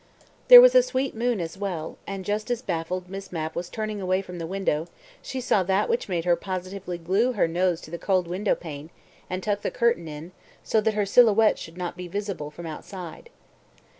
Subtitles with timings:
[0.47, 4.01] There was a sweet moon as well, and just as baffled Miss Mapp was turning
[4.01, 4.87] away from the window,
[5.21, 8.89] she saw that which made her positively glue her nose to the cold window pane,
[9.29, 10.31] and tuck the curtain in,
[10.63, 13.29] so that her silhouette should not be visible from outside.